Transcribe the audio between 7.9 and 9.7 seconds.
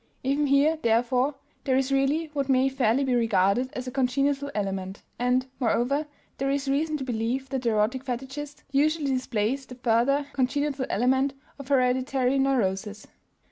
fetichist usually displays